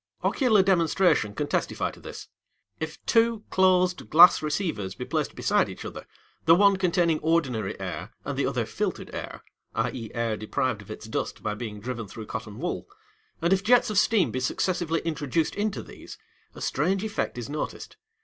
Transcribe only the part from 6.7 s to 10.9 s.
containing ordinary air, and the other filtered air (i.e. air deprived of